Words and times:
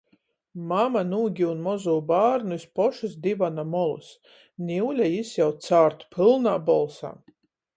Mama 0.69 1.01
nūgiun 1.09 1.59
mozū 1.65 1.93
bārnu 2.07 2.57
iz 2.61 2.65
pošys 2.79 3.13
divana 3.27 3.67
molys, 3.75 4.09
niule 4.71 5.11
jis 5.13 5.35
jau 5.43 5.51
cārt 5.67 6.07
pylnā 6.17 6.57
bolsā. 6.73 7.17